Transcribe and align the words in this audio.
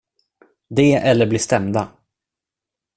Det 0.69 0.93
eller 0.95 1.25
bli 1.25 1.39
stämda. 1.39 1.87